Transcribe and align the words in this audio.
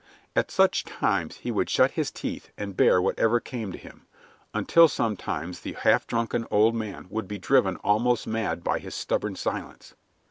At 0.35 0.49
such 0.49 0.83
times 0.83 1.37
he 1.37 1.51
would 1.51 1.69
shut 1.69 1.91
his 1.91 2.09
teeth 2.09 2.49
and 2.57 2.75
bear 2.75 2.99
whatever 2.99 3.39
came 3.39 3.71
to 3.71 3.77
him, 3.77 4.07
until 4.51 4.87
sometimes 4.87 5.59
the 5.59 5.73
half 5.73 6.07
drunken 6.07 6.47
old 6.49 6.73
man 6.73 7.05
would 7.11 7.27
be 7.27 7.37
driven 7.37 7.75
almost 7.83 8.25
mad 8.25 8.63
by 8.63 8.79
his 8.79 8.95
stubborn 8.95 9.35
silence. 9.35 9.93